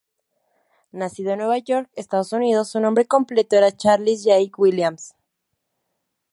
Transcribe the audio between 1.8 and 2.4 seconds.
Estados